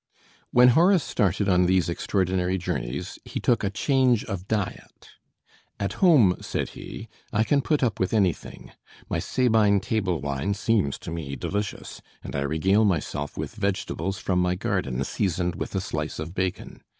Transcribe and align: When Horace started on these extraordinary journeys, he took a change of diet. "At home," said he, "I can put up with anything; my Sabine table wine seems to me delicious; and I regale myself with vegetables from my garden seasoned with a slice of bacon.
When 0.49 0.69
Horace 0.69 1.03
started 1.03 1.47
on 1.47 1.67
these 1.67 1.87
extraordinary 1.87 2.57
journeys, 2.57 3.19
he 3.23 3.39
took 3.39 3.63
a 3.63 3.69
change 3.69 4.23
of 4.25 4.47
diet. 4.47 5.09
"At 5.79 5.93
home," 6.01 6.37
said 6.41 6.69
he, 6.69 7.07
"I 7.31 7.43
can 7.43 7.61
put 7.61 7.83
up 7.83 7.99
with 7.99 8.11
anything; 8.11 8.71
my 9.11 9.19
Sabine 9.19 9.79
table 9.79 10.19
wine 10.19 10.55
seems 10.55 10.97
to 11.01 11.11
me 11.11 11.35
delicious; 11.35 12.01
and 12.23 12.35
I 12.35 12.41
regale 12.41 12.83
myself 12.83 13.37
with 13.37 13.53
vegetables 13.53 14.17
from 14.17 14.39
my 14.39 14.55
garden 14.55 15.03
seasoned 15.03 15.53
with 15.53 15.75
a 15.75 15.79
slice 15.81 16.17
of 16.17 16.33
bacon. 16.33 16.81